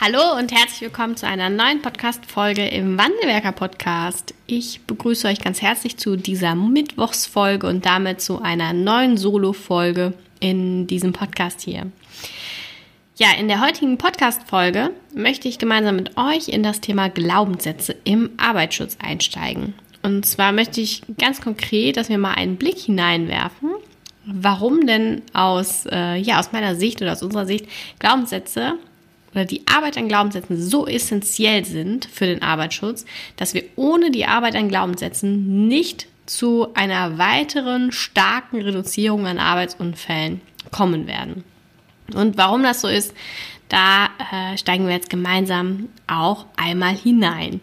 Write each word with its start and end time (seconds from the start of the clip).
Hallo 0.00 0.38
und 0.38 0.52
herzlich 0.52 0.82
willkommen 0.82 1.16
zu 1.16 1.26
einer 1.26 1.50
neuen 1.50 1.82
Podcast-Folge 1.82 2.68
im 2.68 2.96
Wandelwerker 2.96 3.50
Podcast. 3.50 4.32
Ich 4.46 4.80
begrüße 4.82 5.26
euch 5.26 5.40
ganz 5.40 5.60
herzlich 5.60 5.96
zu 5.96 6.14
dieser 6.14 6.54
Mittwochsfolge 6.54 7.66
und 7.66 7.84
damit 7.84 8.20
zu 8.20 8.40
einer 8.40 8.72
neuen 8.72 9.16
Solo-Folge 9.16 10.14
in 10.38 10.86
diesem 10.86 11.12
Podcast 11.12 11.62
hier. 11.62 11.90
Ja, 13.16 13.30
in 13.40 13.48
der 13.48 13.60
heutigen 13.60 13.98
Podcast-Folge 13.98 14.92
möchte 15.16 15.48
ich 15.48 15.58
gemeinsam 15.58 15.96
mit 15.96 16.16
euch 16.16 16.46
in 16.46 16.62
das 16.62 16.80
Thema 16.80 17.08
Glaubenssätze 17.08 17.96
im 18.04 18.30
Arbeitsschutz 18.36 18.98
einsteigen. 19.00 19.74
Und 20.04 20.24
zwar 20.24 20.52
möchte 20.52 20.80
ich 20.80 21.02
ganz 21.18 21.40
konkret, 21.40 21.96
dass 21.96 22.08
wir 22.08 22.18
mal 22.18 22.34
einen 22.34 22.54
Blick 22.54 22.78
hineinwerfen, 22.78 23.70
warum 24.24 24.86
denn 24.86 25.22
aus, 25.32 25.86
äh, 25.90 26.18
ja, 26.18 26.38
aus 26.38 26.52
meiner 26.52 26.76
Sicht 26.76 27.02
oder 27.02 27.10
aus 27.10 27.24
unserer 27.24 27.46
Sicht 27.46 27.66
Glaubenssätze 27.98 28.78
oder 29.32 29.44
die 29.44 29.62
Arbeit 29.66 29.96
an 29.96 30.08
Glaubenssätzen 30.08 30.60
so 30.60 30.86
essentiell 30.86 31.64
sind 31.64 32.06
für 32.06 32.26
den 32.26 32.42
Arbeitsschutz, 32.42 33.04
dass 33.36 33.54
wir 33.54 33.64
ohne 33.76 34.10
die 34.10 34.26
Arbeit 34.26 34.56
an 34.56 34.68
Glaubenssätzen 34.68 35.68
nicht 35.68 36.06
zu 36.26 36.68
einer 36.74 37.18
weiteren 37.18 37.92
starken 37.92 38.60
Reduzierung 38.60 39.26
an 39.26 39.38
Arbeitsunfällen 39.38 40.40
kommen 40.70 41.06
werden. 41.06 41.44
Und 42.14 42.36
warum 42.36 42.62
das 42.62 42.80
so 42.80 42.88
ist, 42.88 43.14
da 43.68 44.06
äh, 44.32 44.56
steigen 44.56 44.86
wir 44.86 44.94
jetzt 44.94 45.10
gemeinsam 45.10 45.88
auch 46.06 46.46
einmal 46.56 46.94
hinein. 46.94 47.60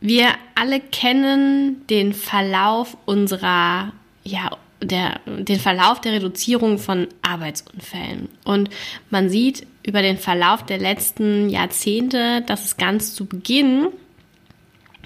Wir 0.00 0.28
alle 0.54 0.80
kennen 0.80 1.86
den 1.88 2.14
Verlauf 2.14 2.96
unserer 3.04 3.92
ja, 4.24 4.50
der, 4.80 5.20
den 5.26 5.58
Verlauf 5.58 6.00
der 6.00 6.12
Reduzierung 6.12 6.78
von 6.78 7.08
Arbeitsunfällen. 7.22 8.28
Und 8.44 8.70
man 9.10 9.28
sieht 9.28 9.66
über 9.88 10.02
den 10.02 10.18
Verlauf 10.18 10.64
der 10.64 10.78
letzten 10.78 11.48
Jahrzehnte, 11.48 12.42
dass 12.42 12.64
es 12.64 12.76
ganz 12.76 13.14
zu 13.14 13.24
Beginn 13.24 13.88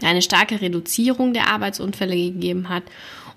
eine 0.03 0.23
starke 0.23 0.61
Reduzierung 0.61 1.33
der 1.33 1.49
Arbeitsunfälle 1.49 2.17
gegeben 2.17 2.69
hat 2.69 2.83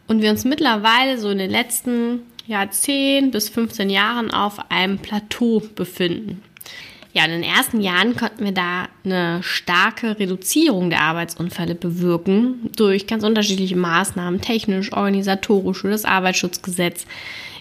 und 0.08 0.24
wir 0.24 0.32
uns 0.32 0.44
mittlerweile 0.44 1.20
so 1.20 1.30
in 1.30 1.38
den 1.38 1.52
letzten 1.52 2.22
ja, 2.48 2.68
10 2.68 3.30
bis 3.30 3.50
15 3.50 3.92
Jahren 3.92 4.32
auf 4.32 4.72
einem 4.72 4.98
Plateau 4.98 5.62
befinden. 5.76 6.42
Ja, 7.14 7.26
in 7.26 7.32
den 7.32 7.44
ersten 7.44 7.80
Jahren 7.80 8.16
konnten 8.16 8.44
wir 8.44 8.52
da 8.52 8.90
eine 9.06 9.42
starke 9.42 10.20
Reduzierung 10.20 10.90
der 10.90 11.02
Arbeitsunfälle 11.02 11.74
bewirken 11.74 12.70
durch 12.76 13.08
ganz 13.08 13.24
unterschiedliche 13.24 13.78
Maßnahmen, 13.78 14.42
technisch, 14.42 14.92
organisatorisch. 14.92 15.84
Das 15.84 16.04
Arbeitsschutzgesetz 16.06 17.06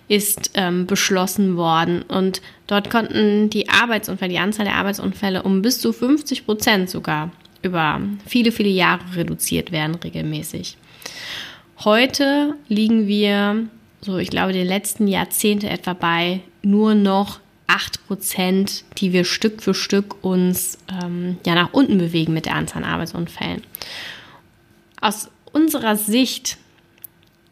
ist 0.09 0.51
ähm, 0.55 0.87
beschlossen 0.87 1.57
worden 1.57 2.03
und 2.03 2.43
dort 2.67 2.91
konnten 2.91 3.49
die 3.51 3.69
Arbeitsunfälle, 3.69 4.33
die 4.33 4.39
Anzahl 4.39 4.67
der 4.67 4.77
Arbeitsunfälle 4.77 5.43
um 5.43 5.63
bis 5.63 5.81
zu 5.81 5.93
50 5.93 6.45
Prozent 6.45 6.91
sogar 6.91 7.31
über 7.63 8.01
viele, 8.27 8.53
viele 8.53 8.69
Jahre 8.69 9.03
reduziert 9.17 9.73
werden 9.73 9.95
regelmäßig. 9.95 10.77
Heute 11.85 12.55
liegen 12.69 13.09
wir, 13.09 13.67
so 14.01 14.19
ich 14.19 14.31
glaube, 14.31 14.53
die 14.53 14.63
letzten 14.63 15.09
Jahrzehnte 15.09 15.71
etwa 15.71 15.95
bei 15.95 16.41
nur 16.63 16.95
noch 16.95 17.41
8 17.67 18.07
Prozent, 18.07 18.85
die 18.99 19.13
wir 19.13 19.25
Stück 19.25 19.63
für 19.63 19.75
Stück 19.75 20.23
uns 20.23 20.79
ähm, 21.03 21.39
ja 21.47 21.55
nach 21.55 21.73
unten 21.73 21.99
bewegen 21.99 22.35
mit 22.35 22.47
der 22.47 22.55
Anzahl 22.55 22.85
an 22.85 22.91
Arbeitsunfällen. 22.91 23.63
Aus 25.01 25.31
unserer 25.53 25.97
Sicht 25.97 26.59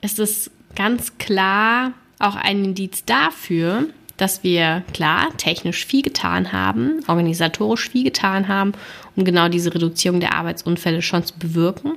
ist 0.02 0.18
es 0.18 0.50
ganz 0.76 1.18
klar 1.18 1.92
auch 2.22 2.36
ein 2.36 2.64
Indiz 2.64 3.04
dafür, 3.04 3.86
dass 4.16 4.44
wir 4.44 4.82
klar 4.92 5.36
technisch 5.36 5.84
viel 5.84 6.02
getan 6.02 6.52
haben, 6.52 7.00
organisatorisch 7.08 7.90
viel 7.90 8.04
getan 8.04 8.48
haben, 8.48 8.72
um 9.16 9.24
genau 9.24 9.48
diese 9.48 9.74
Reduzierung 9.74 10.20
der 10.20 10.34
Arbeitsunfälle 10.34 11.02
schon 11.02 11.24
zu 11.24 11.38
bewirken. 11.38 11.94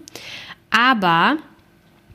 Aber 0.71 1.37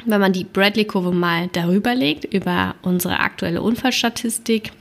wenn 0.06 0.20
man 0.20 0.32
die 0.32 0.44
Bradley-Kurve 0.44 1.12
mal 1.12 1.48
darüber 1.52 1.94
legt, 1.94 2.24
über 2.24 2.74
unsere 2.82 3.20
aktuelle 3.20 3.62
Unfallstatistik, 3.62 4.72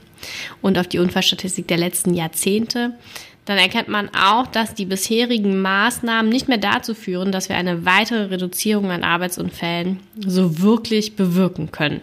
und 0.60 0.78
auf 0.78 0.86
die 0.86 0.98
Unfallstatistik 0.98 1.68
der 1.68 1.78
letzten 1.78 2.14
Jahrzehnte, 2.14 2.92
dann 3.50 3.58
erkennt 3.58 3.88
man 3.88 4.08
auch, 4.14 4.46
dass 4.46 4.74
die 4.74 4.84
bisherigen 4.84 5.60
Maßnahmen 5.60 6.30
nicht 6.30 6.48
mehr 6.48 6.58
dazu 6.58 6.94
führen, 6.94 7.32
dass 7.32 7.48
wir 7.48 7.56
eine 7.56 7.84
weitere 7.84 8.24
Reduzierung 8.24 8.90
an 8.90 9.04
Arbeitsunfällen 9.04 10.00
so 10.24 10.60
wirklich 10.60 11.16
bewirken 11.16 11.72
können 11.72 12.00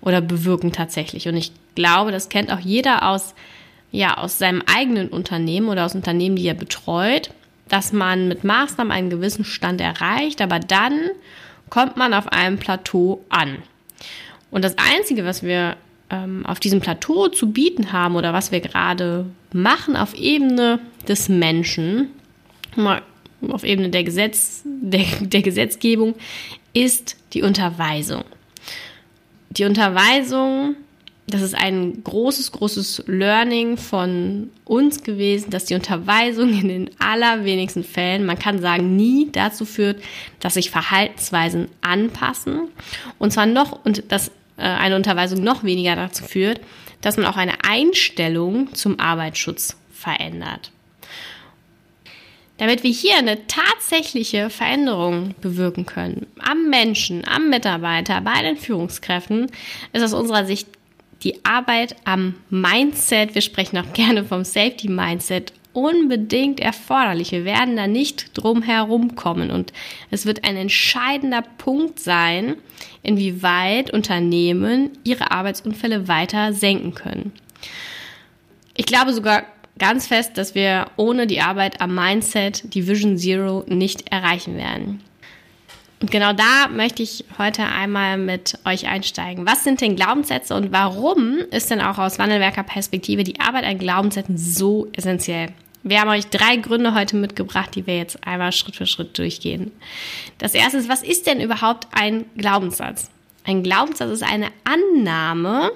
oder 0.00 0.20
bewirken 0.20 0.72
tatsächlich. 0.72 1.28
Und 1.28 1.36
ich 1.36 1.52
glaube, 1.74 2.10
das 2.10 2.28
kennt 2.28 2.52
auch 2.52 2.58
jeder 2.58 3.08
aus, 3.08 3.34
ja, 3.92 4.18
aus 4.18 4.38
seinem 4.38 4.62
eigenen 4.66 5.08
Unternehmen 5.08 5.68
oder 5.68 5.86
aus 5.86 5.94
Unternehmen, 5.94 6.36
die 6.36 6.46
er 6.46 6.54
betreut, 6.54 7.30
dass 7.68 7.92
man 7.92 8.28
mit 8.28 8.44
Maßnahmen 8.44 8.92
einen 8.92 9.10
gewissen 9.10 9.44
Stand 9.44 9.80
erreicht, 9.80 10.42
aber 10.42 10.58
dann 10.58 10.98
kommt 11.70 11.96
man 11.96 12.14
auf 12.14 12.28
einem 12.32 12.58
Plateau 12.58 13.24
an. 13.28 13.58
Und 14.50 14.64
das 14.64 14.76
Einzige, 14.78 15.24
was 15.24 15.42
wir 15.42 15.76
ähm, 16.10 16.44
auf 16.46 16.60
diesem 16.60 16.80
Plateau 16.80 17.28
zu 17.28 17.52
bieten 17.52 17.92
haben 17.92 18.16
oder 18.16 18.32
was 18.32 18.52
wir 18.52 18.60
gerade 18.60 19.26
machen 19.52 19.96
auf 19.96 20.14
Ebene 20.14 20.80
des 21.06 21.28
Menschen, 21.28 22.08
auf 23.48 23.64
Ebene 23.64 23.90
der, 23.90 24.04
Gesetz, 24.04 24.62
der, 24.64 25.04
der 25.20 25.42
Gesetzgebung, 25.42 26.14
ist 26.72 27.16
die 27.32 27.42
Unterweisung. 27.42 28.24
Die 29.50 29.64
Unterweisung, 29.64 30.76
das 31.26 31.42
ist 31.42 31.54
ein 31.54 32.02
großes, 32.04 32.52
großes 32.52 33.04
Learning 33.06 33.76
von 33.76 34.50
uns 34.64 35.02
gewesen, 35.02 35.50
dass 35.50 35.64
die 35.64 35.74
Unterweisung 35.74 36.50
in 36.50 36.68
den 36.68 36.90
allerwenigsten 36.98 37.84
Fällen, 37.84 38.26
man 38.26 38.38
kann 38.38 38.60
sagen 38.60 38.96
nie, 38.96 39.30
dazu 39.32 39.64
führt, 39.64 40.02
dass 40.40 40.54
sich 40.54 40.70
Verhaltensweisen 40.70 41.68
anpassen. 41.80 42.68
Und 43.18 43.32
zwar 43.32 43.46
noch, 43.46 43.84
und 43.84 44.04
das 44.08 44.28
äh, 44.58 44.62
eine 44.62 44.96
Unterweisung 44.96 45.42
noch 45.42 45.64
weniger 45.64 45.96
dazu 45.96 46.24
führt, 46.24 46.60
dass 47.00 47.16
man 47.16 47.26
auch 47.26 47.36
eine 47.36 47.64
Einstellung 47.64 48.74
zum 48.74 48.98
Arbeitsschutz 48.98 49.76
verändert. 49.92 50.72
Damit 52.58 52.82
wir 52.82 52.90
hier 52.90 53.16
eine 53.16 53.46
tatsächliche 53.46 54.50
Veränderung 54.50 55.34
bewirken 55.40 55.86
können, 55.86 56.26
am 56.40 56.68
Menschen, 56.68 57.26
am 57.26 57.50
Mitarbeiter, 57.50 58.20
bei 58.20 58.42
den 58.42 58.56
Führungskräften, 58.56 59.46
ist 59.92 60.02
aus 60.02 60.12
unserer 60.12 60.44
Sicht 60.44 60.66
die 61.22 61.44
Arbeit 61.44 61.96
am 62.04 62.34
Mindset, 62.50 63.34
wir 63.34 63.42
sprechen 63.42 63.78
auch 63.78 63.92
gerne 63.92 64.24
vom 64.24 64.44
Safety 64.44 64.88
Mindset, 64.88 65.52
unbedingt 65.72 66.60
erforderlich. 66.60 67.32
Wir 67.32 67.44
werden 67.44 67.76
da 67.76 67.86
nicht 67.86 68.30
drum 68.34 68.62
herum 68.62 69.14
kommen 69.14 69.50
und 69.50 69.72
es 70.10 70.26
wird 70.26 70.44
ein 70.44 70.56
entscheidender 70.56 71.42
Punkt 71.42 72.00
sein, 72.00 72.56
inwieweit 73.02 73.92
Unternehmen 73.92 74.90
ihre 75.04 75.30
Arbeitsunfälle 75.30 76.08
weiter 76.08 76.52
senken 76.52 76.94
können. 76.94 77.32
Ich 78.74 78.86
glaube 78.86 79.12
sogar 79.12 79.44
ganz 79.78 80.06
fest, 80.06 80.36
dass 80.36 80.54
wir 80.54 80.86
ohne 80.96 81.26
die 81.26 81.40
Arbeit 81.40 81.80
am 81.80 81.94
Mindset 81.94 82.74
die 82.74 82.86
Vision 82.86 83.16
Zero 83.16 83.64
nicht 83.68 84.10
erreichen 84.10 84.56
werden. 84.56 85.00
Und 86.00 86.10
genau 86.12 86.32
da 86.32 86.68
möchte 86.68 87.02
ich 87.02 87.24
heute 87.38 87.64
einmal 87.64 88.18
mit 88.18 88.58
euch 88.64 88.86
einsteigen. 88.86 89.46
Was 89.46 89.64
sind 89.64 89.80
denn 89.80 89.96
Glaubenssätze 89.96 90.54
und 90.54 90.70
warum 90.70 91.38
ist 91.50 91.70
denn 91.70 91.80
auch 91.80 91.98
aus 91.98 92.18
Wandelwerker 92.20 92.62
Perspektive 92.62 93.24
die 93.24 93.40
Arbeit 93.40 93.64
an 93.64 93.78
Glaubenssätzen 93.78 94.38
so 94.38 94.86
essentiell? 94.92 95.48
Wir 95.82 96.00
haben 96.00 96.10
euch 96.10 96.26
drei 96.26 96.56
Gründe 96.56 96.94
heute 96.94 97.16
mitgebracht, 97.16 97.74
die 97.74 97.86
wir 97.86 97.96
jetzt 97.96 98.26
einmal 98.26 98.52
Schritt 98.52 98.76
für 98.76 98.86
Schritt 98.86 99.16
durchgehen. 99.16 99.72
Das 100.38 100.54
erste 100.54 100.78
ist, 100.78 100.88
was 100.88 101.02
ist 101.02 101.26
denn 101.26 101.40
überhaupt 101.40 101.86
ein 101.92 102.24
Glaubenssatz? 102.36 103.10
Ein 103.44 103.62
Glaubenssatz 103.62 104.10
ist 104.10 104.22
eine 104.22 104.48
Annahme 104.64 105.70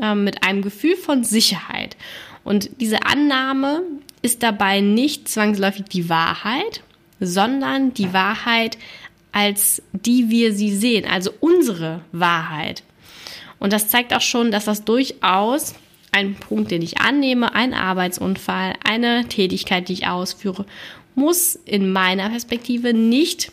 äh, 0.00 0.14
mit 0.14 0.44
einem 0.44 0.62
Gefühl 0.62 0.96
von 0.96 1.24
Sicherheit. 1.24 1.96
Und 2.44 2.70
diese 2.80 3.04
Annahme 3.04 3.82
ist 4.22 4.42
dabei 4.42 4.80
nicht 4.80 5.28
zwangsläufig 5.28 5.84
die 5.84 6.08
Wahrheit, 6.08 6.82
sondern 7.20 7.94
die 7.94 8.12
Wahrheit, 8.12 8.78
als 9.32 9.82
die 9.92 10.28
wir 10.28 10.52
sie 10.52 10.74
sehen, 10.74 11.06
also 11.10 11.30
unsere 11.40 12.02
Wahrheit. 12.12 12.82
Und 13.58 13.72
das 13.72 13.88
zeigt 13.88 14.14
auch 14.14 14.20
schon, 14.20 14.50
dass 14.50 14.66
das 14.66 14.84
durchaus 14.84 15.74
ein 16.18 16.34
Punkt, 16.34 16.70
den 16.70 16.82
ich 16.82 17.00
annehme, 17.00 17.54
ein 17.54 17.74
Arbeitsunfall, 17.74 18.74
eine 18.84 19.26
Tätigkeit, 19.28 19.88
die 19.88 19.92
ich 19.92 20.06
ausführe, 20.08 20.66
muss 21.14 21.56
in 21.64 21.92
meiner 21.92 22.28
Perspektive 22.28 22.92
nicht 22.92 23.52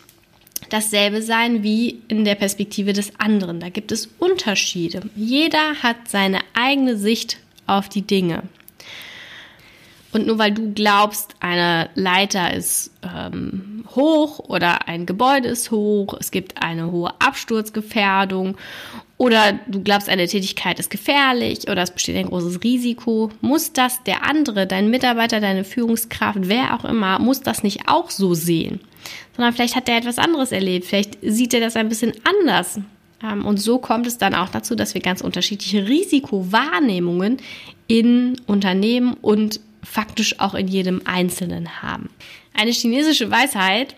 dasselbe 0.68 1.22
sein 1.22 1.62
wie 1.62 2.02
in 2.08 2.24
der 2.24 2.34
Perspektive 2.34 2.92
des 2.92 3.18
anderen. 3.20 3.60
Da 3.60 3.68
gibt 3.68 3.92
es 3.92 4.08
Unterschiede. 4.18 5.02
Jeder 5.14 5.76
hat 5.82 6.08
seine 6.08 6.40
eigene 6.54 6.96
Sicht 6.96 7.38
auf 7.66 7.88
die 7.88 8.02
Dinge. 8.02 8.42
Und 10.12 10.26
nur 10.26 10.38
weil 10.38 10.52
du 10.52 10.72
glaubst, 10.72 11.36
eine 11.40 11.90
Leiter 11.94 12.52
ist 12.52 12.90
ähm, 13.02 13.75
hoch 13.96 14.38
oder 14.38 14.88
ein 14.88 15.06
Gebäude 15.06 15.48
ist 15.48 15.70
hoch, 15.70 16.16
es 16.20 16.30
gibt 16.30 16.62
eine 16.62 16.90
hohe 16.92 17.12
Absturzgefährdung 17.20 18.56
oder 19.18 19.58
du 19.66 19.82
glaubst, 19.82 20.08
eine 20.08 20.26
Tätigkeit 20.26 20.78
ist 20.78 20.90
gefährlich 20.90 21.68
oder 21.68 21.82
es 21.82 21.90
besteht 21.90 22.16
ein 22.16 22.28
großes 22.28 22.62
Risiko, 22.62 23.30
muss 23.40 23.72
das 23.72 24.02
der 24.04 24.24
andere, 24.24 24.66
dein 24.66 24.90
Mitarbeiter, 24.90 25.40
deine 25.40 25.64
Führungskraft, 25.64 26.40
wer 26.42 26.74
auch 26.74 26.84
immer, 26.84 27.18
muss 27.18 27.40
das 27.40 27.62
nicht 27.62 27.88
auch 27.88 28.10
so 28.10 28.34
sehen? 28.34 28.80
Sondern 29.34 29.54
vielleicht 29.54 29.76
hat 29.76 29.88
er 29.88 29.98
etwas 29.98 30.18
anderes 30.18 30.52
erlebt, 30.52 30.86
vielleicht 30.86 31.18
sieht 31.22 31.54
er 31.54 31.60
das 31.60 31.76
ein 31.76 31.88
bisschen 31.88 32.12
anders. 32.24 32.80
Ähm, 33.22 33.46
und 33.46 33.58
so 33.58 33.78
kommt 33.78 34.06
es 34.06 34.18
dann 34.18 34.34
auch 34.34 34.50
dazu, 34.50 34.74
dass 34.74 34.94
wir 34.94 35.00
ganz 35.00 35.22
unterschiedliche 35.22 35.88
Risikowahrnehmungen 35.88 37.38
in 37.86 38.40
Unternehmen 38.46 39.14
und 39.14 39.60
faktisch 39.82 40.40
auch 40.40 40.54
in 40.54 40.68
jedem 40.68 41.02
Einzelnen 41.04 41.82
haben. 41.82 42.10
Eine 42.56 42.70
chinesische 42.70 43.30
Weisheit 43.30 43.94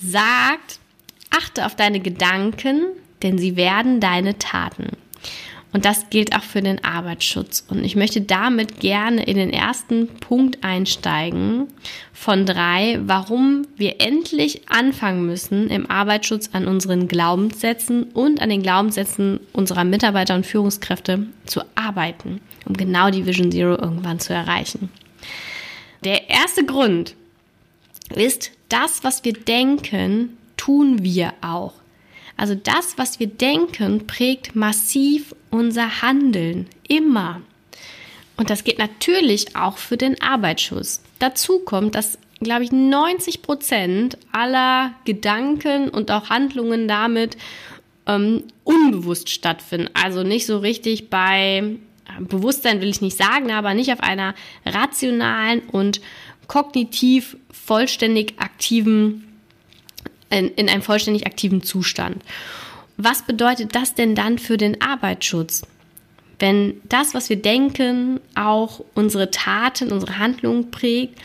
sagt, 0.00 0.80
achte 1.30 1.64
auf 1.64 1.76
deine 1.76 2.00
Gedanken, 2.00 2.82
denn 3.22 3.38
sie 3.38 3.56
werden 3.56 4.00
deine 4.00 4.38
Taten. 4.38 4.88
Und 5.72 5.84
das 5.84 6.08
gilt 6.10 6.34
auch 6.34 6.42
für 6.42 6.62
den 6.62 6.84
Arbeitsschutz. 6.84 7.64
Und 7.68 7.84
ich 7.84 7.96
möchte 7.96 8.20
damit 8.20 8.80
gerne 8.80 9.24
in 9.24 9.36
den 9.36 9.50
ersten 9.50 10.08
Punkt 10.08 10.62
einsteigen 10.62 11.68
von 12.12 12.46
drei, 12.46 12.98
warum 13.02 13.66
wir 13.76 14.00
endlich 14.00 14.68
anfangen 14.70 15.26
müssen, 15.26 15.68
im 15.68 15.90
Arbeitsschutz 15.90 16.50
an 16.52 16.66
unseren 16.66 17.08
Glaubenssätzen 17.08 18.04
und 18.04 18.40
an 18.40 18.50
den 18.50 18.62
Glaubenssätzen 18.62 19.40
unserer 19.52 19.84
Mitarbeiter 19.84 20.34
und 20.34 20.46
Führungskräfte 20.46 21.26
zu 21.44 21.60
arbeiten, 21.74 22.40
um 22.66 22.74
genau 22.74 23.10
die 23.10 23.26
Vision 23.26 23.52
Zero 23.52 23.76
irgendwann 23.76 24.20
zu 24.20 24.32
erreichen. 24.32 24.90
Der 26.04 26.30
erste 26.30 26.64
Grund 26.64 27.14
ist, 28.14 28.52
das, 28.68 29.04
was 29.04 29.24
wir 29.24 29.32
denken, 29.32 30.36
tun 30.56 31.02
wir 31.02 31.32
auch. 31.40 31.74
Also 32.36 32.54
das, 32.54 32.98
was 32.98 33.18
wir 33.18 33.28
denken, 33.28 34.06
prägt 34.06 34.54
massiv 34.54 35.34
unser 35.50 36.02
Handeln. 36.02 36.68
Immer. 36.86 37.40
Und 38.36 38.50
das 38.50 38.64
geht 38.64 38.78
natürlich 38.78 39.56
auch 39.56 39.78
für 39.78 39.96
den 39.96 40.20
Arbeitsschutz. 40.20 41.02
Dazu 41.18 41.60
kommt, 41.60 41.94
dass, 41.94 42.18
glaube 42.40 42.64
ich, 42.64 42.72
90 42.72 43.40
Prozent 43.40 44.18
aller 44.32 44.92
Gedanken 45.06 45.88
und 45.88 46.10
auch 46.10 46.28
Handlungen 46.28 46.86
damit 46.86 47.38
ähm, 48.06 48.44
unbewusst 48.64 49.30
stattfinden. 49.30 49.88
Also 49.94 50.22
nicht 50.22 50.44
so 50.44 50.58
richtig 50.58 51.08
bei 51.08 51.78
Bewusstsein 52.20 52.80
will 52.80 52.88
ich 52.88 53.00
nicht 53.00 53.16
sagen, 53.16 53.50
aber 53.50 53.74
nicht 53.74 53.92
auf 53.92 54.00
einer 54.00 54.34
rationalen 54.64 55.60
und 55.60 56.00
kognitiv 56.46 57.36
vollständig 57.50 58.34
aktiven, 58.38 59.38
in, 60.30 60.48
in 60.48 60.68
einem 60.68 60.82
vollständig 60.82 61.26
aktiven 61.26 61.62
Zustand. 61.62 62.22
Was 62.96 63.22
bedeutet 63.22 63.74
das 63.74 63.94
denn 63.94 64.14
dann 64.14 64.38
für 64.38 64.56
den 64.56 64.80
Arbeitsschutz? 64.80 65.62
Wenn 66.38 66.80
das, 66.88 67.14
was 67.14 67.28
wir 67.28 67.36
denken, 67.36 68.20
auch 68.34 68.84
unsere 68.94 69.30
Taten, 69.30 69.92
unsere 69.92 70.18
Handlungen 70.18 70.70
prägt, 70.70 71.18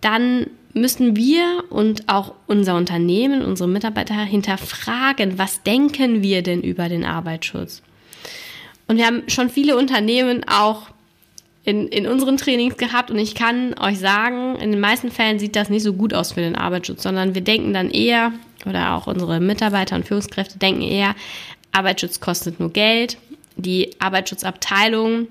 dann 0.00 0.46
müssen 0.72 1.16
wir 1.16 1.64
und 1.70 2.08
auch 2.08 2.34
unser 2.46 2.76
Unternehmen, 2.76 3.42
unsere 3.42 3.68
Mitarbeiter 3.68 4.14
hinterfragen, 4.14 5.38
was 5.38 5.62
denken 5.62 6.22
wir 6.22 6.42
denn 6.42 6.60
über 6.60 6.88
den 6.88 7.04
Arbeitsschutz? 7.04 7.82
Und 8.86 8.98
wir 8.98 9.06
haben 9.06 9.22
schon 9.28 9.48
viele 9.48 9.76
Unternehmen 9.76 10.44
auch 10.48 10.90
in, 11.66 11.88
in 11.88 12.06
unseren 12.06 12.36
Trainings 12.38 12.76
gehabt. 12.76 13.10
Und 13.10 13.18
ich 13.18 13.34
kann 13.34 13.74
euch 13.78 13.98
sagen, 13.98 14.56
in 14.56 14.70
den 14.70 14.80
meisten 14.80 15.10
Fällen 15.10 15.38
sieht 15.38 15.56
das 15.56 15.68
nicht 15.68 15.82
so 15.82 15.92
gut 15.92 16.14
aus 16.14 16.32
für 16.32 16.40
den 16.40 16.56
Arbeitsschutz, 16.56 17.02
sondern 17.02 17.34
wir 17.34 17.42
denken 17.42 17.74
dann 17.74 17.90
eher, 17.90 18.32
oder 18.64 18.94
auch 18.94 19.08
unsere 19.08 19.40
Mitarbeiter 19.40 19.96
und 19.96 20.06
Führungskräfte 20.06 20.58
denken 20.58 20.82
eher, 20.82 21.14
Arbeitsschutz 21.72 22.20
kostet 22.20 22.60
nur 22.60 22.72
Geld, 22.72 23.18
die 23.56 23.90
Arbeitsschutzabteilung 23.98 25.26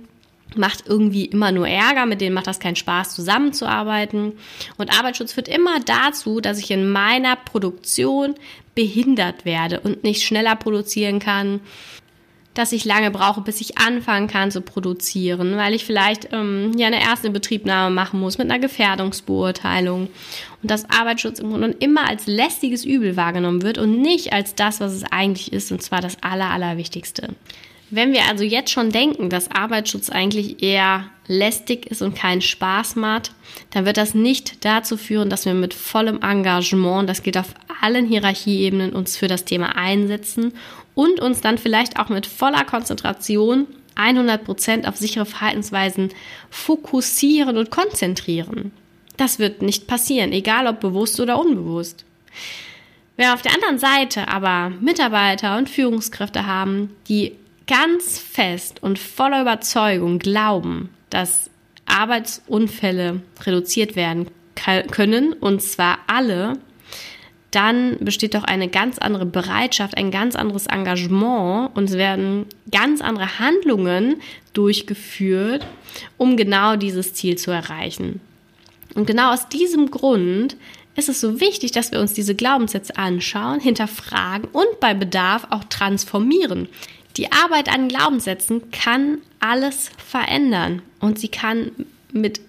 macht 0.56 0.84
irgendwie 0.88 1.26
immer 1.26 1.52
nur 1.52 1.68
Ärger, 1.68 2.06
mit 2.06 2.22
denen 2.22 2.34
macht 2.34 2.48
das 2.48 2.60
keinen 2.60 2.76
Spaß, 2.76 3.16
zusammenzuarbeiten. 3.16 4.34
Und 4.78 4.98
Arbeitsschutz 4.98 5.34
führt 5.34 5.48
immer 5.48 5.80
dazu, 5.80 6.40
dass 6.40 6.60
ich 6.60 6.70
in 6.72 6.90
meiner 6.90 7.36
Produktion 7.36 8.36
behindert 8.74 9.46
werde 9.46 9.80
und 9.80 10.04
nicht 10.04 10.24
schneller 10.24 10.56
produzieren 10.56 11.20
kann, 11.20 11.62
dass 12.56 12.72
ich 12.72 12.86
lange 12.86 13.12
brauche, 13.12 13.42
bis 13.42 13.62
ich 13.62 13.78
anfangen 13.78 14.28
kann 14.28 14.50
zu 14.50 14.62
produzieren, 14.62 15.58
weil 15.58 15.74
ich 15.74 15.86
vielleicht 15.86 16.30
ähm, 16.32 16.72
ja 16.78 16.88
eine 16.88 17.02
erste 17.02 17.30
Betriebnahme 17.30 17.94
machen 17.94 18.20
muss 18.20 18.38
mit 18.38 18.50
einer 18.50 18.60
Gefährdungsbeurteilung 18.60 20.08
und 20.64 20.72
dass 20.72 20.90
Arbeitsschutz 20.90 21.40
im 21.40 21.50
Grunde 21.50 21.76
immer 21.80 22.10
als 22.10 22.28
lästiges 22.28 22.86
Übel 22.86 23.18
wahrgenommen 23.18 23.62
wird 23.62 23.78
und 23.78 24.02
nicht 24.02 24.34
als 24.34 24.56
das, 24.56 24.80
was 24.80 24.94
es 24.94 25.04
eigentlich 25.04 25.54
ist, 25.54 25.72
und 25.72 25.84
zwar 25.84 26.02
das 26.02 26.18
Aller, 26.24 26.50
Allerwichtigste. 26.50 27.36
Wenn 27.92 28.14
wir 28.14 28.24
also 28.28 28.44
jetzt 28.44 28.72
schon 28.72 28.90
denken, 28.90 29.30
dass 29.30 29.52
Arbeitsschutz 29.52 30.10
eigentlich 30.10 30.64
eher 30.64 31.06
lästig 31.28 31.86
ist 31.86 32.02
und 32.02 32.16
keinen 32.16 32.42
Spaß 32.42 32.96
macht, 32.96 33.32
dann 33.72 33.86
wird 33.86 33.98
das 33.98 34.16
nicht 34.16 34.66
dazu 34.66 34.98
führen, 34.98 35.30
dass 35.30 35.46
wir 35.46 35.54
mit 35.54 35.74
vollem 35.74 36.22
Engagement, 36.22 37.08
das 37.08 37.22
gilt 37.22 37.38
auf 37.38 37.54
allen 37.82 38.08
Hierarchieebenen, 38.08 38.94
uns 38.94 39.18
für 39.18 39.28
das 39.28 39.46
Thema 39.46 39.76
einsetzen 39.76 40.54
und 40.96 41.20
uns 41.20 41.42
dann 41.42 41.58
vielleicht 41.58 42.00
auch 42.00 42.10
mit 42.10 42.26
voller 42.26 42.66
Konzentration 42.66 43.68
100% 43.96 44.88
auf 44.88 44.98
sichere 44.98 45.26
Verhaltensweisen 45.26 46.10
fokussieren 46.50 47.58
und 47.58 47.70
konzentrieren. 47.70 48.72
Das 49.18 49.40
wird 49.40 49.62
nicht 49.62 49.88
passieren, 49.88 50.34
egal 50.34 50.68
ob 50.68 50.80
bewusst 50.82 51.20
oder 51.20 51.40
unbewusst. 51.40 52.04
Wer 53.18 53.34
auf 53.34 53.42
der 53.42 53.54
anderen 53.54 53.80
Seite 53.80 54.28
aber 54.28 54.72
Mitarbeiter 54.82 55.58
und 55.58 55.70
Führungskräfte 55.70 56.46
haben, 56.46 56.90
die 57.08 57.34
ganz 57.66 58.20
fest 58.20 58.84
und 58.84 59.00
voller 59.00 59.42
Überzeugung 59.42 60.20
glauben, 60.20 60.90
dass 61.10 61.50
Arbeitsunfälle 61.86 63.22
reduziert 63.46 63.96
werden 63.96 64.28
können, 64.92 65.34
und 65.34 65.62
zwar 65.62 66.00
alle, 66.08 66.58
dann 67.56 67.98
besteht 68.00 68.36
doch 68.36 68.44
eine 68.44 68.68
ganz 68.68 68.98
andere 68.98 69.26
Bereitschaft, 69.26 69.98
ein 69.98 70.12
ganz 70.12 70.36
anderes 70.36 70.68
Engagement 70.68 71.76
und 71.76 71.90
es 71.90 71.94
werden 71.96 72.46
ganz 72.72 73.02
andere 73.02 73.40
Handlungen 73.40 74.22
durchgeführt, 74.54 75.66
um 76.18 76.38
genau 76.38 76.76
dieses 76.76 77.14
Ziel 77.14 77.38
zu 77.38 77.52
erreichen. 77.52 78.20
Und 78.94 79.08
genau 79.08 79.34
aus 79.34 79.48
diesem 79.50 79.92
Grund 79.92 80.58
ist 80.96 81.10
es 81.10 81.22
so 81.22 81.40
wichtig, 81.40 81.72
dass 81.72 81.92
wir 81.92 82.00
uns 82.00 82.14
diese 82.14 82.36
Glaubenssätze 82.36 82.98
anschauen, 82.98 83.60
hinterfragen 83.60 84.50
und 84.52 84.80
bei 84.80 84.94
Bedarf 84.94 85.48
auch 85.50 85.64
transformieren. 85.66 86.70
Die 87.18 87.32
Arbeit 87.32 87.70
an 87.74 87.88
Glaubenssätzen 87.88 88.72
kann 88.72 89.20
alles 89.40 89.92
verändern 89.98 90.82
und 91.00 91.20
sie 91.20 91.30
kann 91.30 91.72
mit 92.12 92.42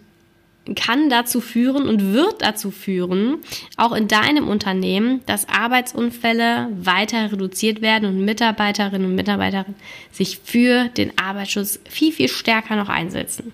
kann 0.75 1.09
dazu 1.09 1.41
führen 1.41 1.89
und 1.89 2.13
wird 2.13 2.43
dazu 2.43 2.71
führen, 2.71 3.39
auch 3.77 3.93
in 3.93 4.09
deinem 4.09 4.49
Unternehmen, 4.49 5.21
dass 5.27 5.49
Arbeitsunfälle 5.49 6.69
weiter 6.77 7.31
reduziert 7.31 7.81
werden 7.81 8.09
und 8.09 8.25
Mitarbeiterinnen 8.25 9.07
und 9.07 9.15
Mitarbeiter 9.15 9.65
sich 10.11 10.41
für 10.43 10.89
den 10.89 11.17
Arbeitsschutz 11.17 11.79
viel, 11.89 12.13
viel 12.13 12.29
stärker 12.29 12.77
noch 12.77 12.89
einsetzen. 12.89 13.53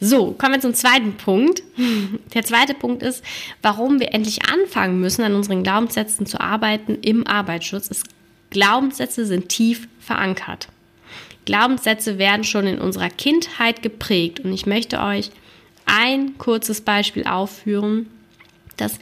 So, 0.00 0.32
kommen 0.32 0.54
wir 0.54 0.60
zum 0.60 0.74
zweiten 0.74 1.14
Punkt. 1.14 1.62
Der 2.34 2.44
zweite 2.44 2.74
Punkt 2.74 3.02
ist, 3.02 3.24
warum 3.62 3.98
wir 3.98 4.14
endlich 4.14 4.44
anfangen 4.44 5.00
müssen, 5.00 5.22
an 5.22 5.34
unseren 5.34 5.62
Glaubenssätzen 5.62 6.26
zu 6.26 6.40
arbeiten 6.40 6.98
im 7.02 7.26
Arbeitsschutz. 7.26 7.88
Ist, 7.88 8.04
Glaubenssätze 8.50 9.26
sind 9.26 9.48
tief 9.48 9.88
verankert. 9.98 10.68
Glaubenssätze 11.46 12.18
werden 12.18 12.44
schon 12.44 12.66
in 12.66 12.78
unserer 12.78 13.08
Kindheit 13.08 13.82
geprägt 13.82 14.40
und 14.40 14.52
ich 14.52 14.66
möchte 14.66 15.00
euch 15.00 15.30
ein 15.88 16.38
kurzes 16.38 16.80
Beispiel 16.80 17.26
aufführen. 17.26 18.08
Das, 18.76 18.98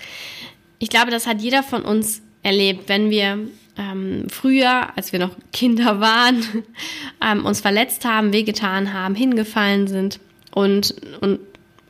ich 0.78 0.88
glaube, 0.88 1.11
das 1.11 1.26
hat 1.26 1.40
jeder 1.40 1.62
von 1.62 1.83
uns 1.83 2.23
erlebt, 2.43 2.88
wenn 2.88 3.11
wir 3.11 3.49
ähm, 3.76 4.26
früher, 4.31 4.97
als 4.97 5.12
wir 5.12 5.19
noch 5.19 5.37
Kinder 5.52 6.00
waren, 6.00 6.64
ähm, 7.23 7.45
uns 7.45 7.61
verletzt 7.61 8.05
haben, 8.05 8.33
wehgetan 8.33 8.93
haben, 8.93 9.14
hingefallen 9.14 9.87
sind 9.87 10.21
und, 10.55 10.95
und, 11.21 11.40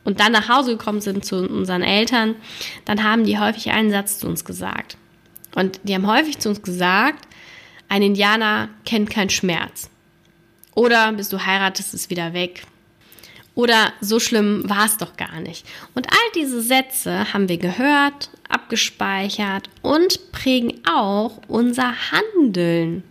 und 0.03 0.19
dann 0.19 0.31
nach 0.31 0.49
Hause 0.49 0.71
gekommen 0.77 1.01
sind 1.01 1.23
zu 1.23 1.47
unseren 1.47 1.83
Eltern, 1.83 2.35
dann 2.85 3.03
haben 3.03 3.23
die 3.23 3.39
häufig 3.39 3.71
einen 3.71 3.91
Satz 3.91 4.19
zu 4.19 4.27
uns 4.27 4.43
gesagt. 4.43 4.97
Und 5.55 5.79
die 5.83 5.95
haben 5.95 6.07
häufig 6.07 6.39
zu 6.39 6.49
uns 6.49 6.61
gesagt, 6.61 7.27
ein 7.89 8.01
Indianer 8.01 8.69
kennt 8.85 9.09
keinen 9.09 9.29
Schmerz. 9.29 9.89
Oder 10.75 11.13
bis 11.13 11.29
du 11.29 11.45
heiratest, 11.45 11.93
ist 11.93 12.09
wieder 12.09 12.33
weg. 12.33 12.63
Oder 13.57 13.91
so 14.01 14.19
schlimm 14.19 14.69
war 14.69 14.85
es 14.85 14.97
doch 14.97 15.17
gar 15.17 15.39
nicht. 15.39 15.65
Und 15.95 16.05
all 16.11 16.31
diese 16.35 16.61
Sätze 16.61 17.33
haben 17.33 17.49
wir 17.49 17.57
gehört, 17.57 18.29
abgespeichert 18.47 19.67
und 19.81 20.31
prägen 20.31 20.73
auch 20.87 21.41
unser 21.47 21.91
Handeln. 22.11 23.01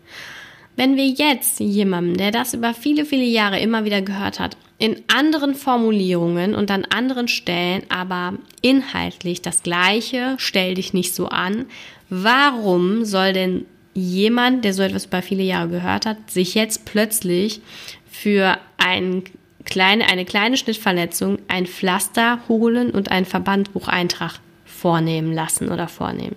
Wenn 0.76 0.96
wir 0.96 1.08
jetzt 1.08 1.58
jemandem, 1.58 2.16
der 2.16 2.30
das 2.30 2.54
über 2.54 2.74
viele, 2.74 3.04
viele 3.04 3.24
Jahre 3.24 3.58
immer 3.58 3.84
wieder 3.84 4.02
gehört 4.02 4.38
hat, 4.38 4.56
in 4.78 5.02
anderen 5.08 5.56
Formulierungen 5.56 6.54
und 6.54 6.70
an 6.70 6.84
anderen 6.84 7.26
Stellen, 7.26 7.82
aber 7.88 8.34
inhaltlich 8.62 9.42
das 9.42 9.64
Gleiche, 9.64 10.36
stell 10.38 10.74
dich 10.74 10.92
nicht 10.94 11.12
so 11.12 11.26
an, 11.26 11.66
warum 12.08 13.04
soll 13.04 13.32
denn 13.32 13.66
jemand, 13.94 14.64
der 14.64 14.74
so 14.74 14.82
etwas 14.82 15.06
über 15.06 15.22
viele 15.22 15.42
Jahre 15.42 15.70
gehört 15.70 16.06
hat, 16.06 16.30
sich 16.30 16.54
jetzt 16.54 16.84
plötzlich 16.84 17.62
für 18.08 18.58
ein 18.78 19.24
kleine, 19.66 20.08
eine 20.08 20.24
kleine 20.24 20.56
Schnittverletzung 20.56 21.38
ein 21.48 21.66
Pflaster 21.66 22.40
holen 22.48 22.90
und 22.90 23.10
einen 23.10 23.26
Verbandbucheintrag 23.26 24.40
vornehmen 24.64 25.32
lassen 25.32 25.68
oder 25.70 25.88
vornehmen? 25.88 26.36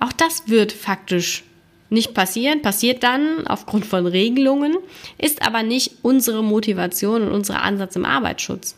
Auch 0.00 0.12
das 0.12 0.48
wird 0.48 0.72
faktisch 0.72 1.44
nicht 1.90 2.14
passieren, 2.14 2.62
passiert 2.62 3.02
dann 3.02 3.46
aufgrund 3.46 3.86
von 3.86 4.06
Regelungen, 4.06 4.76
ist 5.16 5.42
aber 5.42 5.62
nicht 5.62 5.92
unsere 6.02 6.42
Motivation 6.42 7.22
und 7.22 7.32
unser 7.32 7.62
Ansatz 7.62 7.96
im 7.96 8.04
Arbeitsschutz. 8.04 8.76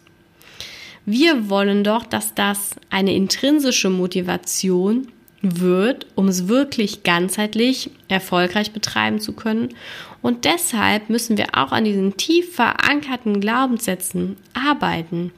Wir 1.07 1.49
wollen 1.49 1.83
doch, 1.83 2.05
dass 2.07 2.35
das 2.35 2.77
eine 2.89 3.15
intrinsische 3.15 3.91
Motivation 3.91 5.09
wird, 5.43 6.07
um 6.15 6.29
es 6.29 6.49
wirklich 6.49 7.03
ganzheitlich 7.03 7.91
erfolgreich 8.09 8.73
betreiben 8.73 9.21
zu 9.21 9.33
können. 9.33 9.71
Und 10.23 10.45
deshalb 10.45 11.09
müssen 11.09 11.39
wir 11.39 11.55
auch 11.55 11.73
an 11.73 11.85
diesen 11.85 12.17
tief 12.17 12.55
verankerten 12.55 13.41
Glaubenssätzen 13.41 14.37
arbeiten. 14.53 15.33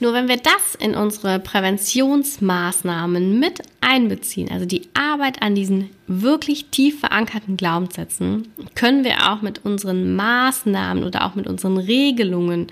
Nur 0.00 0.14
wenn 0.14 0.28
wir 0.28 0.36
das 0.36 0.74
in 0.80 0.96
unsere 0.96 1.38
Präventionsmaßnahmen 1.38 3.38
mit 3.38 3.62
einbeziehen, 3.80 4.50
also 4.50 4.66
die 4.66 4.88
Arbeit 4.94 5.40
an 5.42 5.54
diesen 5.54 5.90
wirklich 6.08 6.66
tief 6.70 6.98
verankerten 6.98 7.56
Glaubenssätzen, 7.56 8.48
können 8.74 9.04
wir 9.04 9.30
auch 9.30 9.42
mit 9.42 9.64
unseren 9.64 10.16
Maßnahmen 10.16 11.04
oder 11.04 11.24
auch 11.24 11.36
mit 11.36 11.46
unseren 11.46 11.78
Regelungen 11.78 12.66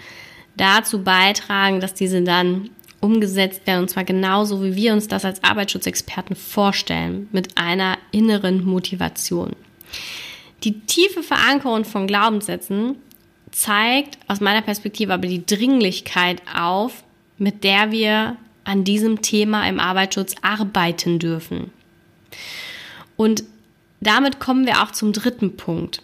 dazu 0.57 1.05
beitragen, 1.05 1.81
dass 1.81 1.95
diese 1.95 2.23
dann 2.23 2.71
umgesetzt 3.01 3.67
werden, 3.67 3.83
und 3.83 3.89
zwar 3.89 4.05
genauso, 4.05 4.63
wie 4.63 4.77
wir 4.77 4.93
uns 4.93 5.09
das 5.09 5.25
als 5.25 5.43
Arbeitsschutzexperten 5.43 6.37
vorstellen, 6.37 7.29
mit 7.33 7.57
einer 7.57 7.99
inneren 8.13 8.65
Motivation. 8.65 9.57
Die 10.65 10.81
tiefe 10.81 11.23
Verankerung 11.23 11.85
von 11.85 12.07
Glaubenssätzen 12.07 12.97
zeigt 13.51 14.19
aus 14.29 14.41
meiner 14.41 14.63
Perspektive 14.63 15.15
aber 15.15 15.27
die 15.27 15.45
Dringlichkeit 15.45 16.43
auf, 16.55 17.03
mit 17.39 17.65
der 17.65 17.91
wir 17.91 18.37
an 18.65 18.85
diesem 18.85 19.23
Thema 19.23 19.67
im 19.69 19.81
Arbeitsschutz 19.81 20.35
arbeiten 20.43 21.19
dürfen. 21.19 21.73
Und 23.17 23.43
damit 24.01 24.39
kommen 24.39 24.67
wir 24.67 24.83
auch 24.83 24.93
zum 24.93 25.13
dritten 25.13 25.57
Punkt. 25.57 26.03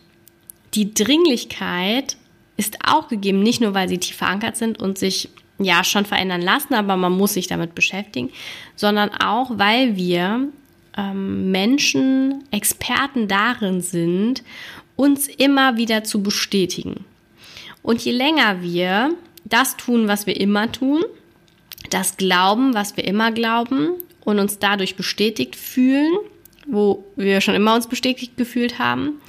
Die 0.74 0.92
Dringlichkeit 0.92 2.16
ist 2.56 2.78
auch 2.86 3.08
gegeben, 3.08 3.42
nicht 3.42 3.60
nur 3.60 3.74
weil 3.74 3.88
sie 3.88 3.98
tief 3.98 4.16
verankert 4.16 4.56
sind 4.56 4.80
und 4.80 4.98
sich 4.98 5.28
ja 5.58 5.84
schon 5.84 6.04
verändern 6.04 6.42
lassen, 6.42 6.74
aber 6.74 6.96
man 6.96 7.12
muss 7.12 7.34
sich 7.34 7.46
damit 7.46 7.74
beschäftigen, 7.74 8.30
sondern 8.74 9.10
auch 9.10 9.58
weil 9.58 9.96
wir 9.96 10.48
ähm, 10.96 11.50
Menschen 11.50 12.44
Experten 12.50 13.28
darin 13.28 13.80
sind, 13.80 14.42
uns 14.96 15.28
immer 15.28 15.76
wieder 15.76 16.04
zu 16.04 16.22
bestätigen. 16.22 17.04
Und 17.82 18.04
je 18.04 18.12
länger 18.12 18.62
wir 18.62 19.14
das 19.44 19.76
tun, 19.76 20.08
was 20.08 20.26
wir 20.26 20.38
immer 20.40 20.72
tun, 20.72 21.04
das 21.90 22.16
glauben, 22.16 22.74
was 22.74 22.96
wir 22.96 23.04
immer 23.04 23.30
glauben 23.30 23.90
und 24.24 24.38
uns 24.40 24.58
dadurch 24.58 24.96
bestätigt 24.96 25.54
fühlen, 25.54 26.12
wo 26.66 27.04
wir 27.14 27.40
schon 27.40 27.54
immer 27.54 27.74
uns 27.74 27.86
bestätigt 27.86 28.36
gefühlt 28.36 28.78
haben, 28.78 29.20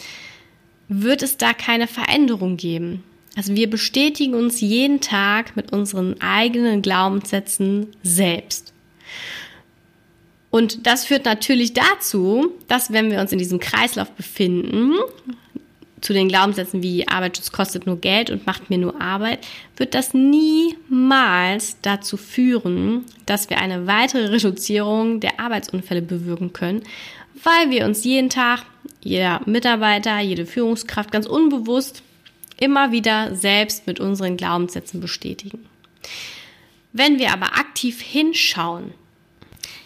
wird 0.88 1.22
es 1.22 1.38
da 1.38 1.54
keine 1.54 1.88
Veränderung 1.88 2.58
geben. 2.58 3.04
Also 3.38 3.54
wir 3.56 3.70
bestätigen 3.70 4.34
uns 4.34 4.62
jeden 4.62 5.00
Tag 5.00 5.56
mit 5.56 5.72
unseren 5.72 6.20
eigenen 6.20 6.82
Glaubenssätzen 6.82 7.88
selbst. 8.02 8.74
Und 10.50 10.88
das 10.88 11.06
führt 11.06 11.26
natürlich 11.26 11.74
dazu, 11.74 12.52
dass 12.68 12.92
wenn 12.92 13.12
wir 13.12 13.22
uns 13.22 13.32
in 13.32 13.38
diesem 13.38 13.60
Kreislauf 13.60 14.10
befinden, 14.12 14.94
zu 16.02 16.14
den 16.14 16.30
Glaubenssätzen 16.30 16.82
wie 16.82 17.08
Arbeitsschutz 17.08 17.52
kostet 17.52 17.86
nur 17.86 18.00
Geld 18.02 18.32
und 18.32 18.48
macht 18.48 18.72
mir 18.72 18.80
nur 18.80 19.00
Arbeit, 19.00 19.46
wird 19.76 19.94
das 19.94 20.16
niemals 20.16 21.78
dazu 21.84 22.18
führen, 22.18 23.06
dass 23.28 23.52
wir 23.52 23.60
eine 23.60 23.86
weitere 23.86 24.28
Reduzierung 24.28 25.20
der 25.20 25.40
Arbeitsunfälle 25.40 26.02
bewirken 26.02 26.54
können, 26.54 26.82
weil 27.44 27.70
wir 27.70 27.86
uns 27.86 28.04
jeden 28.04 28.32
Tag, 28.32 28.64
jeder 29.02 29.42
Mitarbeiter, 29.46 30.20
jede 30.20 30.48
Führungskraft 30.48 31.12
ganz 31.12 31.28
unbewusst 31.28 32.02
immer 32.60 32.92
wieder 32.92 33.36
selbst 33.36 33.88
mit 33.88 34.00
unseren 34.00 34.38
Glaubenssätzen 34.38 35.00
bestätigen. 35.00 35.66
Wenn 36.94 37.20
wir 37.20 37.32
aber 37.34 37.58
aktiv 37.58 38.02
hinschauen, 38.02 38.94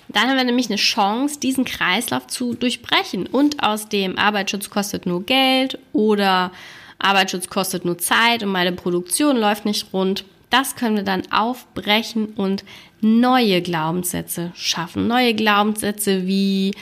dann 0.10 0.30
haben 0.30 0.38
wir 0.38 0.44
nämlich 0.44 0.68
eine 0.68 0.78
Chance, 0.78 1.40
diesen 1.40 1.66
Kreislauf 1.66 2.28
zu 2.28 2.54
durchbrechen 2.54 3.28
und 3.28 3.64
aus 3.64 3.90
dem 3.90 4.18
Arbeitsschutz 4.18 4.70
kostet 4.70 5.06
nur 5.06 5.26
Geld 5.26 5.78
oder 5.94 6.52
Arbeitsschutz 7.00 7.50
kostet 7.50 7.86
nur 7.86 7.98
Zeit 7.98 8.44
und 8.44 8.50
meine 8.50 8.74
Produktion 8.74 9.38
läuft 9.38 9.66
nicht 9.66 9.94
rund. 9.94 10.26
Das 10.50 10.76
können 10.76 10.98
wir 10.98 11.04
dann 11.04 11.32
aufbrechen 11.32 12.28
und 12.36 12.66
neue 13.00 13.62
Glaubenssätze 13.62 14.52
schaffen. 14.56 15.08
Neue 15.08 15.34
Glaubenssätze 15.34 16.28
wie, 16.28 16.76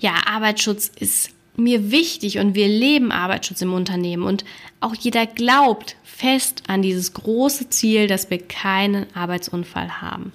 ja, 0.00 0.14
Arbeitsschutz 0.26 0.88
ist 0.88 1.30
mir 1.56 1.90
wichtig 1.90 2.38
und 2.38 2.54
wir 2.54 2.68
leben 2.68 3.12
Arbeitsschutz 3.12 3.60
im 3.62 3.74
Unternehmen 3.74 4.22
und 4.22 4.44
auch 4.80 4.94
jeder 4.94 5.26
glaubt 5.26 5.96
fest 6.02 6.62
an 6.68 6.82
dieses 6.82 7.14
große 7.14 7.68
Ziel, 7.68 8.06
dass 8.06 8.30
wir 8.30 8.38
keinen 8.38 9.06
Arbeitsunfall 9.14 10.00
haben. 10.00 10.32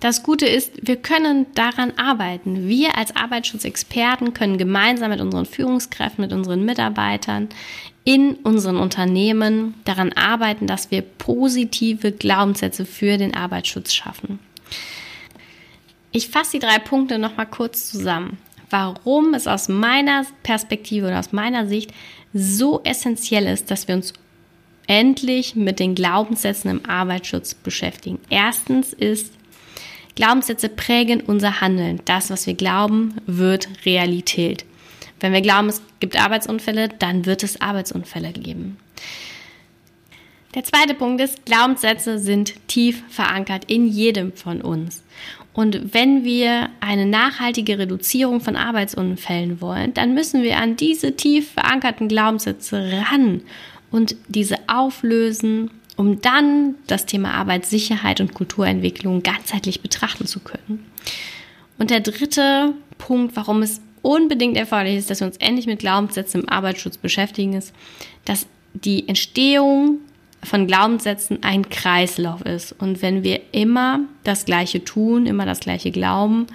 Das 0.00 0.22
Gute 0.22 0.46
ist, 0.46 0.72
wir 0.80 0.96
können 0.96 1.46
daran 1.54 1.92
arbeiten. 1.96 2.68
Wir 2.68 2.96
als 2.96 3.16
Arbeitsschutzexperten 3.16 4.32
können 4.32 4.56
gemeinsam 4.56 5.10
mit 5.10 5.20
unseren 5.20 5.44
Führungskräften, 5.44 6.22
mit 6.22 6.32
unseren 6.32 6.64
Mitarbeitern 6.64 7.48
in 8.04 8.36
unseren 8.36 8.76
Unternehmen 8.76 9.74
daran 9.84 10.12
arbeiten, 10.14 10.66
dass 10.66 10.90
wir 10.90 11.02
positive 11.02 12.12
Glaubenssätze 12.12 12.86
für 12.86 13.18
den 13.18 13.34
Arbeitsschutz 13.34 13.92
schaffen. 13.92 14.38
Ich 16.10 16.28
fasse 16.28 16.52
die 16.52 16.58
drei 16.66 16.78
Punkte 16.78 17.18
nochmal 17.18 17.46
kurz 17.46 17.90
zusammen. 17.90 18.38
Warum 18.70 19.34
es 19.34 19.46
aus 19.46 19.68
meiner 19.68 20.26
Perspektive 20.42 21.06
oder 21.06 21.18
aus 21.18 21.32
meiner 21.32 21.66
Sicht 21.66 21.92
so 22.34 22.80
essentiell 22.84 23.46
ist, 23.46 23.70
dass 23.70 23.88
wir 23.88 23.94
uns 23.94 24.12
endlich 24.86 25.54
mit 25.54 25.78
den 25.78 25.94
Glaubenssätzen 25.94 26.70
im 26.70 26.86
Arbeitsschutz 26.86 27.54
beschäftigen. 27.54 28.18
Erstens 28.30 28.92
ist 28.92 29.32
Glaubenssätze 30.16 30.68
prägen 30.68 31.20
unser 31.20 31.60
Handeln. 31.60 32.00
Das, 32.04 32.30
was 32.30 32.46
wir 32.46 32.54
glauben, 32.54 33.14
wird 33.26 33.68
Realität. 33.86 34.64
Wenn 35.20 35.32
wir 35.32 35.42
glauben, 35.42 35.68
es 35.68 35.82
gibt 36.00 36.20
Arbeitsunfälle, 36.20 36.88
dann 36.88 37.26
wird 37.26 37.44
es 37.44 37.60
Arbeitsunfälle 37.60 38.32
geben. 38.32 38.78
Der 40.54 40.64
zweite 40.64 40.94
Punkt 40.94 41.20
ist, 41.20 41.44
Glaubenssätze 41.44 42.18
sind 42.18 42.54
tief 42.68 43.04
verankert 43.08 43.64
in 43.66 43.86
jedem 43.86 44.32
von 44.32 44.62
uns. 44.62 45.02
Und 45.52 45.92
wenn 45.92 46.24
wir 46.24 46.68
eine 46.80 47.06
nachhaltige 47.06 47.78
Reduzierung 47.78 48.40
von 48.40 48.54
Arbeitsunfällen 48.54 49.60
wollen, 49.60 49.92
dann 49.94 50.14
müssen 50.14 50.42
wir 50.42 50.58
an 50.58 50.76
diese 50.76 51.16
tief 51.16 51.50
verankerten 51.52 52.08
Glaubenssätze 52.08 53.02
ran 53.10 53.42
und 53.90 54.14
diese 54.28 54.56
auflösen 54.68 55.70
um 55.98 56.20
dann 56.20 56.76
das 56.86 57.06
Thema 57.06 57.32
Arbeitssicherheit 57.34 58.20
und 58.20 58.32
Kulturentwicklung 58.32 59.24
ganzheitlich 59.24 59.80
betrachten 59.80 60.26
zu 60.26 60.38
können. 60.38 60.86
Und 61.76 61.90
der 61.90 61.98
dritte 61.98 62.72
Punkt, 62.98 63.34
warum 63.34 63.62
es 63.62 63.80
unbedingt 64.02 64.56
erforderlich 64.56 64.96
ist, 64.96 65.10
dass 65.10 65.20
wir 65.20 65.26
uns 65.26 65.38
endlich 65.38 65.66
mit 65.66 65.80
Glaubenssätzen 65.80 66.42
im 66.42 66.48
Arbeitsschutz 66.48 66.98
beschäftigen, 66.98 67.54
ist, 67.54 67.74
dass 68.24 68.46
die 68.74 69.08
Entstehung 69.08 69.98
von 70.42 70.66
Glaubenssätzen 70.66 71.42
ein 71.42 71.68
Kreislauf 71.68 72.42
ist. 72.42 72.72
Und 72.78 73.02
wenn 73.02 73.22
wir 73.22 73.40
immer 73.52 74.00
das 74.24 74.44
Gleiche 74.44 74.84
tun, 74.84 75.26
immer 75.26 75.46
das 75.46 75.60
Gleiche 75.60 75.90
glauben, 75.90 76.46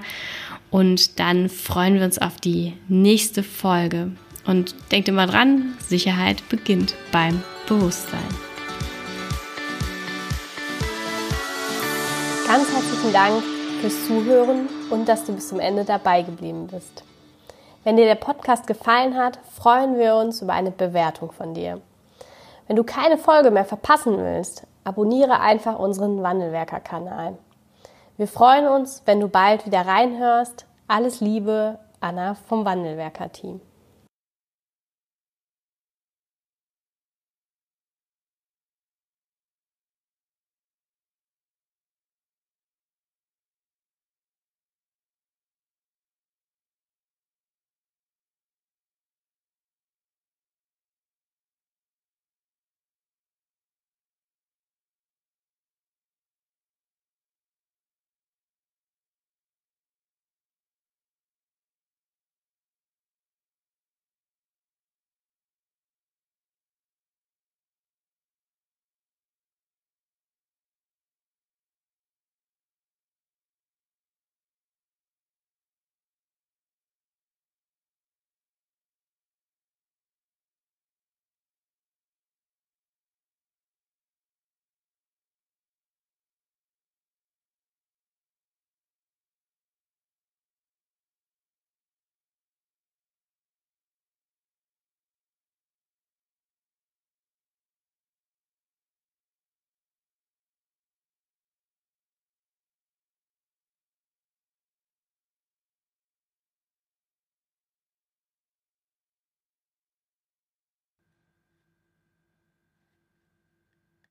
Und 0.70 1.18
dann 1.18 1.48
freuen 1.48 1.96
wir 1.96 2.04
uns 2.04 2.18
auf 2.18 2.36
die 2.36 2.74
nächste 2.88 3.42
Folge. 3.42 4.12
Und 4.46 4.74
denkt 4.90 5.08
immer 5.08 5.26
dran, 5.26 5.74
Sicherheit 5.86 6.48
beginnt 6.48 6.94
beim 7.12 7.42
Bewusstsein. 7.66 8.20
Ganz 12.46 12.68
herzlichen 12.72 13.12
Dank 13.12 13.42
fürs 13.80 14.06
Zuhören 14.06 14.68
und 14.90 15.08
dass 15.08 15.24
du 15.24 15.34
bis 15.34 15.48
zum 15.48 15.60
Ende 15.60 15.84
dabei 15.84 16.22
geblieben 16.22 16.66
bist. 16.66 17.04
Wenn 17.82 17.96
dir 17.96 18.04
der 18.04 18.14
Podcast 18.14 18.66
gefallen 18.66 19.16
hat, 19.16 19.38
freuen 19.54 19.96
wir 19.98 20.14
uns 20.14 20.42
über 20.42 20.52
eine 20.52 20.70
Bewertung 20.70 21.32
von 21.32 21.54
dir. 21.54 21.80
Wenn 22.66 22.76
du 22.76 22.84
keine 22.84 23.16
Folge 23.16 23.50
mehr 23.50 23.64
verpassen 23.64 24.18
willst, 24.18 24.66
abonniere 24.84 25.40
einfach 25.40 25.78
unseren 25.78 26.22
Wandelwerker-Kanal. 26.22 27.38
Wir 28.18 28.28
freuen 28.28 28.68
uns, 28.68 29.02
wenn 29.06 29.18
du 29.18 29.28
bald 29.28 29.64
wieder 29.64 29.86
reinhörst. 29.86 30.66
Alles 30.88 31.22
Liebe, 31.22 31.78
Anna 32.00 32.34
vom 32.34 32.66
Wandelwerker-Team. 32.66 33.62